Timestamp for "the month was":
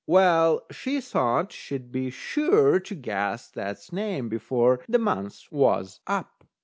4.89-5.99